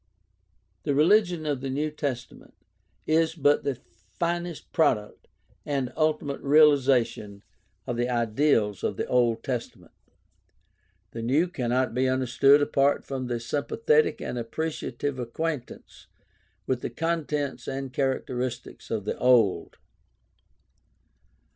The 0.81 0.93
reHgion 0.93 1.47
of 1.47 1.61
the 1.61 1.69
New 1.69 1.91
Testament 1.91 2.55
is 3.05 3.35
but 3.35 3.63
the 3.63 3.75
finest 4.17 4.73
product 4.73 5.27
and 5.63 5.93
ultimate 5.95 6.41
realization 6.41 7.43
of 7.85 7.97
the 7.97 8.09
ideals 8.09 8.83
of 8.83 8.97
the 8.97 9.05
Old 9.05 9.43
Testament. 9.43 9.91
The 11.11 11.21
New 11.21 11.47
cannot 11.47 11.93
be 11.93 12.09
understood 12.09 12.63
apart 12.63 13.05
from 13.05 13.29
a 13.29 13.39
sympathetic 13.39 14.19
and 14.21 14.39
appreciative 14.39 15.19
acquaintance 15.19 16.07
with 16.65 16.81
the 16.81 16.89
contents 16.89 17.67
and 17.67 17.93
character 17.93 18.41
of 18.41 19.05
the 19.05 19.17
Old. 19.19 19.77